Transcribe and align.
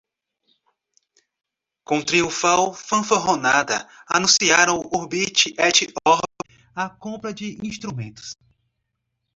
com 1.83 2.01
triunfal 2.09 2.65
fanfarronada 2.87 3.77
anunciam 4.17 4.73
urbi 4.97 5.23
et 5.69 5.77
orbi 6.07 6.49
a 6.83 6.89
compra 7.03 7.31
de 7.31 7.47
instrumentos 7.71 8.29